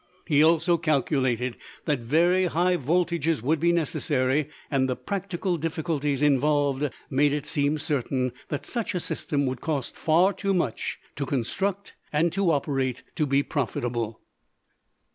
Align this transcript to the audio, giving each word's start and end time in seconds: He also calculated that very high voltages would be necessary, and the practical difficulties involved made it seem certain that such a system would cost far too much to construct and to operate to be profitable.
He 0.25 0.41
also 0.43 0.79
calculated 0.79 1.57
that 1.85 1.99
very 1.99 2.45
high 2.45 2.75
voltages 2.75 3.43
would 3.43 3.59
be 3.59 3.71
necessary, 3.71 4.49
and 4.71 4.89
the 4.89 4.95
practical 4.95 5.57
difficulties 5.57 6.23
involved 6.23 6.89
made 7.11 7.33
it 7.33 7.45
seem 7.45 7.77
certain 7.77 8.31
that 8.47 8.65
such 8.65 8.95
a 8.95 8.99
system 8.99 9.45
would 9.45 9.61
cost 9.61 9.95
far 9.95 10.33
too 10.33 10.55
much 10.55 10.97
to 11.17 11.25
construct 11.27 11.93
and 12.11 12.33
to 12.33 12.49
operate 12.49 13.03
to 13.15 13.27
be 13.27 13.43
profitable. 13.43 14.19